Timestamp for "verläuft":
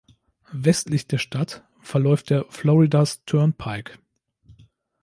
1.79-2.31